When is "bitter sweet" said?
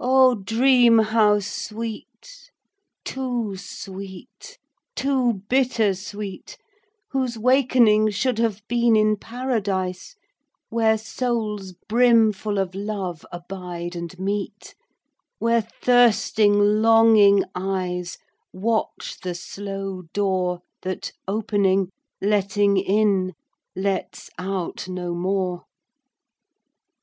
5.50-6.56